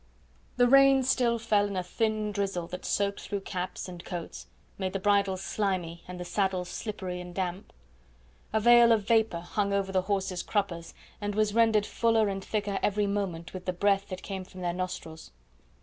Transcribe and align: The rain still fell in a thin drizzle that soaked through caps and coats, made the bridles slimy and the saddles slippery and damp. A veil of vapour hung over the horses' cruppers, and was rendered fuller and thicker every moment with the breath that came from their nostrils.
The 0.57 0.67
rain 0.67 1.03
still 1.03 1.37
fell 1.37 1.67
in 1.67 1.75
a 1.77 1.83
thin 1.83 2.31
drizzle 2.31 2.65
that 2.69 2.85
soaked 2.85 3.19
through 3.21 3.41
caps 3.41 3.87
and 3.87 4.03
coats, 4.03 4.47
made 4.79 4.93
the 4.93 4.99
bridles 4.99 5.43
slimy 5.43 6.01
and 6.07 6.19
the 6.19 6.25
saddles 6.25 6.69
slippery 6.69 7.21
and 7.21 7.35
damp. 7.35 7.71
A 8.51 8.59
veil 8.59 8.91
of 8.93 9.07
vapour 9.07 9.41
hung 9.41 9.73
over 9.73 9.91
the 9.91 10.01
horses' 10.01 10.41
cruppers, 10.41 10.95
and 11.21 11.35
was 11.35 11.53
rendered 11.53 11.85
fuller 11.85 12.29
and 12.29 12.43
thicker 12.43 12.79
every 12.81 13.05
moment 13.05 13.53
with 13.53 13.65
the 13.65 13.73
breath 13.73 14.07
that 14.07 14.23
came 14.23 14.43
from 14.43 14.61
their 14.61 14.73
nostrils. 14.73 15.29